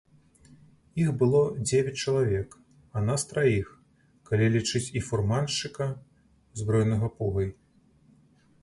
[1.01, 2.57] Іх было дзевяць чалавек,
[2.95, 3.67] а нас траіх,
[4.31, 5.91] калі лічыць і фурманшчыка,
[6.53, 7.49] узброенага пугай.